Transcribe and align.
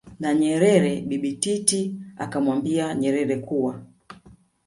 na 0.21 0.31
Nyerere 0.39 0.93
Bibi 1.07 1.31
Titi 1.41 1.81
akamwambia 2.23 2.85
Nyerere 2.99 3.35
kuwa 3.45 3.73